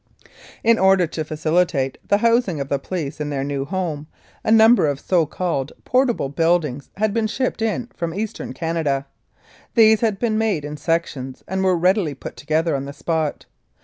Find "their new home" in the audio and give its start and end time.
3.29-4.07